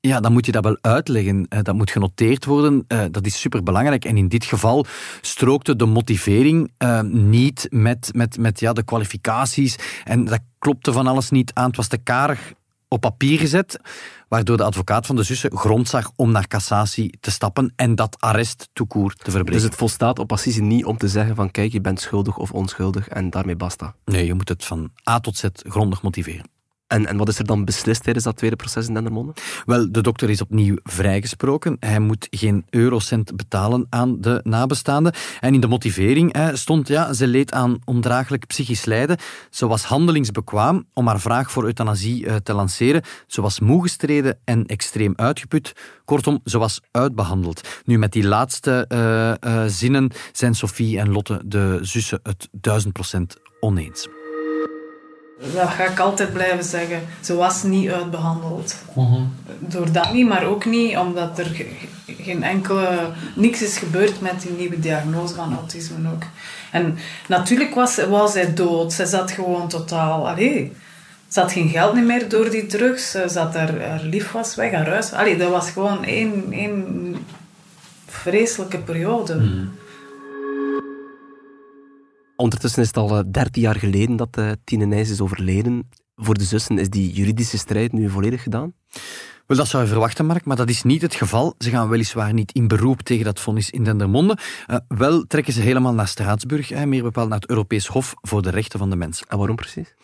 [0.00, 1.46] Ja, dan moet je dat wel uitleggen.
[1.48, 2.84] Eh, Dat moet genoteerd worden.
[2.88, 4.04] Eh, Dat is superbelangrijk.
[4.04, 4.86] En in dit geval
[5.20, 9.76] strookte de motivering eh, niet met, met, met ja, de kwalificaties.
[10.04, 11.66] En dat klopte van alles niet aan.
[11.66, 12.52] Het was te karig
[12.88, 13.80] op papier gezet,
[14.28, 18.16] waardoor de advocaat van de zussen grond zag om naar cassatie te stappen en dat
[18.20, 19.52] arrest toekoer te verbreken.
[19.52, 22.52] Dus het volstaat op assise niet om te zeggen van kijk, je bent schuldig of
[22.52, 23.94] onschuldig en daarmee basta.
[24.04, 26.57] Nee, je moet het van A tot Z grondig motiveren.
[26.88, 29.32] En, en wat is er dan beslist tijdens dat tweede proces in Dendermonde?
[29.64, 31.76] Wel, de dokter is opnieuw vrijgesproken.
[31.80, 35.12] Hij moet geen eurocent betalen aan de nabestaanden.
[35.40, 39.16] En in de motivering stond, ja, ze leed aan ondraaglijk psychisch lijden.
[39.50, 43.02] Ze was handelingsbekwaam om haar vraag voor euthanasie eh, te lanceren.
[43.26, 45.72] Ze was moe gestreden en extreem uitgeput.
[46.04, 47.68] Kortom, ze was uitbehandeld.
[47.84, 52.92] Nu, met die laatste uh, uh, zinnen zijn Sophie en Lotte, de zussen, het duizend
[52.92, 54.08] procent oneens.
[55.38, 57.00] Dat ga ik altijd blijven zeggen.
[57.20, 58.76] Ze was niet uitbehandeld.
[58.98, 59.14] Uh
[59.58, 61.64] Door dat niet, maar ook niet omdat er
[62.06, 63.10] geen enkele...
[63.34, 66.22] Niks is gebeurd met die nieuwe diagnose van autisme ook.
[66.72, 66.98] En
[67.28, 68.92] natuurlijk was, was zij dood.
[68.92, 70.28] Ze zat gewoon totaal...
[70.28, 70.72] Allee,
[71.28, 73.10] ze had geen geld meer door die drugs.
[73.10, 75.12] Ze zat haar, haar lief was weg, haar huis.
[75.12, 77.16] Allee, dat was gewoon één, één
[78.06, 79.34] vreselijke periode.
[79.34, 79.66] Mhm.
[82.40, 85.88] Ondertussen is het al 13 eh, jaar geleden dat uh, Tine Nijs is overleden.
[86.14, 88.74] Voor de zussen is die juridische strijd nu volledig gedaan?
[89.48, 91.54] Wel, dat zou je verwachten, Mark, maar dat is niet het geval.
[91.58, 94.38] Ze gaan weliswaar niet in beroep tegen dat vonnis in Dendermonde.
[94.70, 98.42] Uh, wel trekken ze helemaal naar Straatsburg, hè, meer bepaald naar het Europees Hof voor
[98.42, 99.22] de Rechten van de Mens.
[99.28, 99.94] En waarom precies?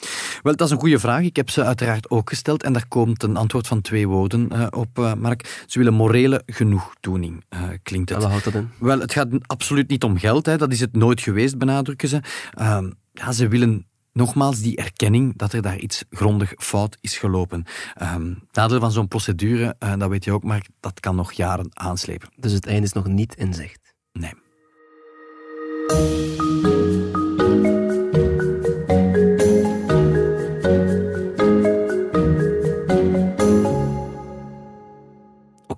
[0.42, 1.22] Wel, dat is een goede vraag.
[1.22, 4.66] Ik heb ze uiteraard ook gesteld en daar komt een antwoord van twee woorden uh,
[4.70, 5.64] op, uh, Mark.
[5.66, 7.44] Ze willen morele genoegdoening,
[7.82, 8.22] klinkt het.
[8.22, 8.70] Houdt dat in?
[8.78, 10.46] Wel, het gaat absoluut niet om geld.
[10.46, 10.56] Hè.
[10.56, 12.20] Dat is het nooit geweest, benadrukken ze.
[12.54, 17.64] Ehm, ja, ze willen nogmaals die erkenning dat er daar iets grondig fout is gelopen.
[18.02, 21.68] Um, nadeel van zo'n procedure, uh, dat weet je ook, maar dat kan nog jaren
[21.72, 22.28] aanslepen.
[22.36, 23.94] Dus het einde is nog niet in zicht?
[24.12, 24.32] Nee.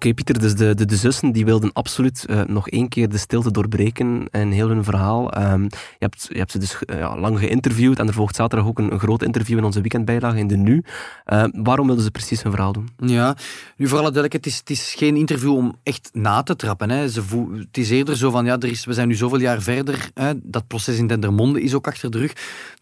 [0.07, 3.19] Oké, Pieter, dus de, de, de, zussen die wilden absoluut uh, nog één keer de
[3.19, 5.39] stilte doorbreken en heel hun verhaal.
[5.39, 8.69] Um, je, hebt, je hebt ze dus uh, ja, lang geïnterviewd en er volgt zaterdag
[8.69, 10.85] ook een, groot interview in onze weekendbijlage in de Nu.
[11.27, 12.89] Uh, waarom wilden ze precies hun verhaal doen?
[12.97, 13.37] Ja,
[13.77, 16.91] nu voor alle het is, het is geen interview om echt na te trappen.
[16.91, 17.09] Hè.
[17.09, 17.23] Ze
[17.59, 20.33] het is eerder zo van, ja, er is, we zijn nu zoveel jaar verder, hè,
[20.43, 22.33] dat proces in Dendermonde is ook achter de rug.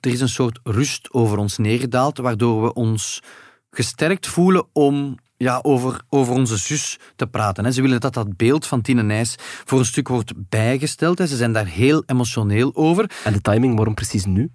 [0.00, 3.22] Er is een soort rust over ons neergedaald, waardoor we ons
[3.70, 7.72] gesterkt voelen om ja, over, over onze zus te praten.
[7.72, 11.18] Ze willen dat dat beeld van Tine Nijs voor een stuk wordt bijgesteld.
[11.18, 13.10] Ze zijn daar heel emotioneel over.
[13.24, 14.50] En de timing, waarom precies nu?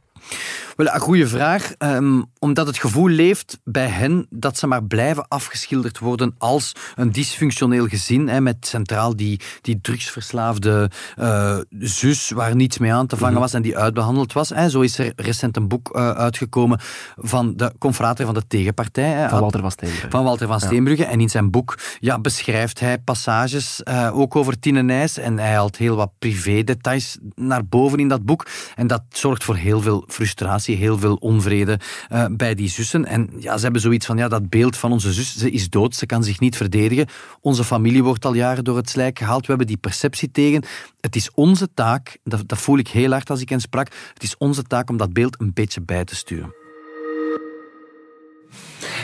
[0.75, 1.71] Wel, een goede vraag.
[1.77, 7.11] Um, omdat het gevoel leeft bij hen dat ze maar blijven afgeschilderd worden als een
[7.11, 8.27] dysfunctioneel gezin.
[8.27, 13.41] Hè, met centraal die, die drugsverslaafde uh, zus waar niets mee aan te vangen mhm.
[13.41, 14.49] was en die uitbehandeld was.
[14.49, 14.69] Hè.
[14.69, 16.79] Zo is er recent een boek uh, uitgekomen
[17.15, 19.09] van de confrater van de tegenpartij.
[19.09, 20.09] Hè, van Walter van Steenbrugge.
[20.09, 21.05] Van Walter van Steenbrugge.
[21.05, 25.17] En in zijn boek ja, beschrijft hij passages uh, ook over Tine Nijs.
[25.17, 28.45] En hij haalt heel wat privé-details naar boven in dat boek.
[28.75, 31.79] En dat zorgt voor heel veel frustratie, heel veel onvrede
[32.11, 33.05] uh, bij die zussen.
[33.05, 35.95] En ja, ze hebben zoiets van, ja, dat beeld van onze zus, ze is dood,
[35.95, 37.07] ze kan zich niet verdedigen.
[37.41, 39.41] Onze familie wordt al jaren door het slijk gehaald.
[39.41, 40.63] We hebben die perceptie tegen.
[40.99, 44.23] Het is onze taak, dat, dat voel ik heel hard als ik hen sprak, het
[44.23, 46.53] is onze taak om dat beeld een beetje bij te sturen.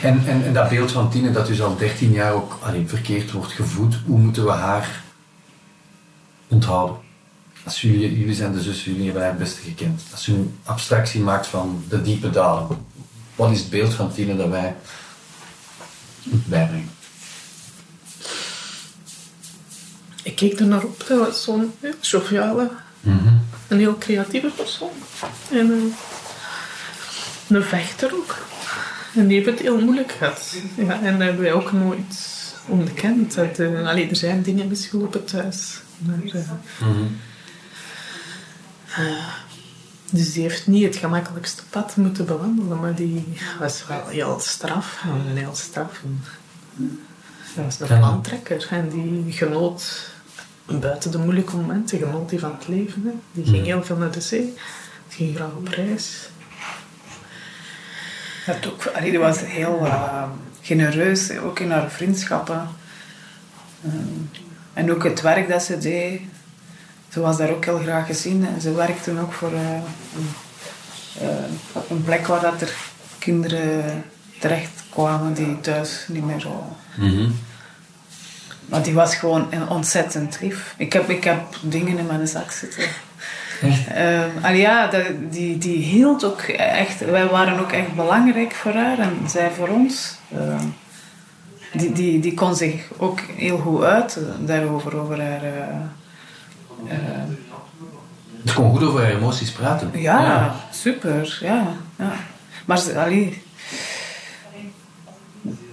[0.02, 3.32] En, en, en, dat beeld van Tine, dat dus al 13 jaar ook alleen, verkeerd
[3.32, 5.04] wordt gevoed, hoe moeten we haar
[6.48, 7.05] onthouden?
[7.66, 10.02] Als jullie, jullie zijn de zus, jullie hebben haar het beste gekend.
[10.12, 12.68] Als u een abstractie maakt van de diepe dalen,
[13.36, 14.76] wat is het beeld van Tine dat wij
[16.24, 16.90] bijbrengen?
[20.24, 24.92] Ik keek er naar op, dat was zo'n joviale, mm een heel creatieve persoon.
[25.52, 25.84] En uh,
[27.48, 28.38] een vechter ook.
[29.16, 30.56] En die heeft het heel moeilijk gehad.
[30.76, 33.36] Ja, en dat hebben wij ook nooit onderkend.
[33.36, 35.82] Dat, uh, allee, er zijn dingen misgelopen thuis.
[35.98, 37.18] Maar, uh, mm -hmm.
[40.12, 45.04] Dus die heeft niet het gemakkelijkste pad moeten bewandelen, maar die was wel heel straf.
[45.04, 46.02] En heel straf.
[47.56, 50.10] Dat was een aantrekker en die genoot
[50.66, 53.04] buiten de moeilijke momenten, genoot die van het leven.
[53.06, 53.12] Hè.
[53.32, 54.54] Die ging heel veel naar de zee,
[55.08, 56.30] die ging graag op reis.
[58.46, 60.24] Dat ook, die was heel uh,
[60.62, 62.68] genereus, ook in haar vriendschappen.
[63.86, 63.92] Uh,
[64.74, 66.22] en ook het werk dat ze deed,
[67.16, 68.48] ze was daar ook heel graag gezien.
[68.56, 71.30] En ze werkte ook voor uh,
[71.72, 72.76] op een plek waar dat er
[73.20, 74.04] kinderen
[74.40, 76.76] terecht kwamen die thuis niet meer zo.
[76.96, 77.36] Mm
[78.66, 80.76] Maar die was gewoon ontzettend lief.
[80.78, 82.84] Ik heb, ik heb dingen in mijn zak zitten.
[83.96, 84.90] Uh, ja,
[85.30, 87.00] die, die hield ook echt.
[87.00, 90.18] Wij waren ook echt belangrijk voor haar en zij voor ons.
[90.34, 90.62] Uh,
[91.74, 95.44] die, die, die kon zich ook heel goed uit daarover, over haar.
[95.44, 95.76] Uh,
[98.46, 99.92] ze kon goed over haar emoties praten.
[99.94, 101.38] Ja, super.
[101.42, 102.14] Ja, ja.
[102.66, 103.42] Maar allee,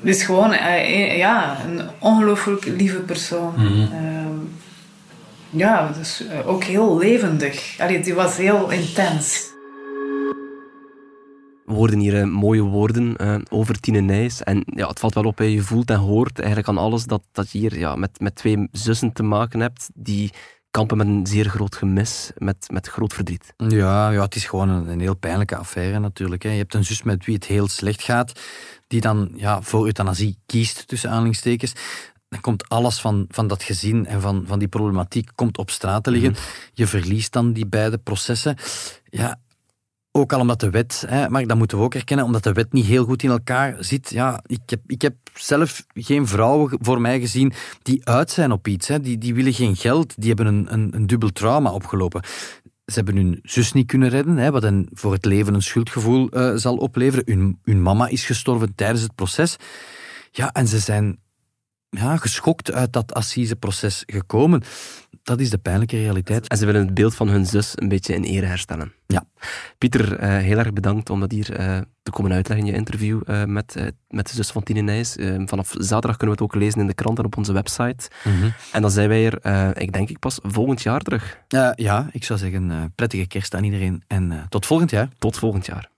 [0.03, 3.55] is gewoon eh, ja, een ongelooflijk lieve persoon.
[3.93, 4.39] Ehm,
[5.51, 7.77] ja, dus eh, ook heel levendig.
[7.79, 9.51] Allee, die was heel intens.
[11.65, 14.43] We hoorden hier eh, mooie woorden eh, over Tine Nijs.
[14.43, 15.45] En ja, het valt wel op, hè.
[15.45, 18.69] je voelt en hoort eigenlijk aan alles dat, dat je hier ja, met, met twee
[18.73, 20.31] zussen te maken hebt die
[20.73, 23.55] kampen met een zeer groot gemis, met, met groot verdriet.
[23.57, 26.43] Ja, ja het is gewoon een, een heel pijnlijke affaire natuurlijk.
[26.43, 26.51] Hè.
[26.51, 28.41] Je hebt een zus met wie het heel slecht gaat,
[28.87, 31.73] die dan ja, voor euthanasie kiest, tussen aanhalingstekens.
[32.29, 36.05] Dan komt alles van, van dat gezin en van, van die problematiek komt op straat
[36.05, 36.35] te liggen.
[36.73, 38.57] Je verliest dan die beide processen.
[39.05, 39.41] Ja,
[40.13, 42.73] ook al omdat de wet, hè, maar dat moeten we ook erkennen, omdat de wet
[42.73, 44.11] niet heel goed in elkaar zit.
[44.11, 48.69] Ja, ik heb, ik heb zelf geen vrouwen voor mij gezien die uit zijn op
[48.69, 48.87] iets.
[48.87, 52.23] Die, die willen geen geld, die hebben een, een, een dubbel trauma opgelopen.
[52.87, 56.29] Ze hebben hun zus niet kunnen redden, hè, wat hen voor het leven een schuldgevoel
[56.31, 57.25] uh, zal opleveren.
[57.27, 59.57] Hun, hun mama is gestorven tijdens het proces.
[60.31, 61.19] Ja, en ze zijn
[61.97, 64.63] ja, geschokt uit dat assiseproces gekomen.
[65.23, 66.49] Dat is de pijnlijke realiteit.
[66.49, 68.93] En ze willen het beeld van hun zus een beetje in ere herstellen.
[69.07, 69.25] Ja.
[69.79, 73.21] Pieter, uh, heel erg bedankt om dat hier uh, te komen uitleggen in je interview
[73.27, 75.17] uh, met, met de zus van Tine Nijs.
[75.47, 78.11] vanaf zaterdag kunnen we het ook lezen in de krant en op onze website.
[78.25, 78.53] Mm -hmm.
[78.73, 81.39] En dan zijn wij er, ik denk ik pas volgend jaar terug.
[81.75, 85.09] ja, ik zou zeggen, prettige kerst aan iedereen en tot volgend jaar.
[85.19, 85.91] Tot volgend jaar.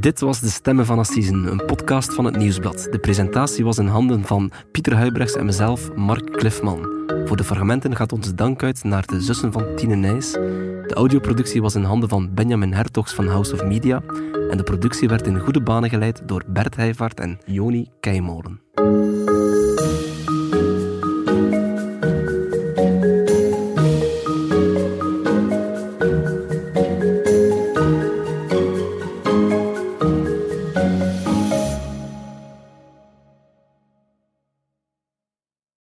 [0.00, 2.88] Dit was De Stemmen van Assisen, een podcast van het Nieuwsblad.
[2.90, 6.88] De presentatie was in handen van Pieter Huibrechts en mezelf, Mark Cliffman.
[7.24, 10.32] Voor de fragmenten gaat ons dank uit naar de zussen van Tine Nijs.
[10.32, 14.02] De audioproductie was in handen van Benjamin Hertogs van House of Media.
[14.50, 18.60] En de productie werd in goede banen geleid door Bert Heijvaart en Joni Keimolen.